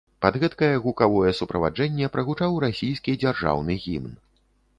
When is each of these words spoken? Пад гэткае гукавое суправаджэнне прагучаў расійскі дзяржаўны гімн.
Пад 0.25 0.37
гэткае 0.43 0.69
гукавое 0.85 1.33
суправаджэнне 1.39 2.09
прагучаў 2.15 2.57
расійскі 2.65 3.17
дзяржаўны 3.27 3.73
гімн. 3.87 4.13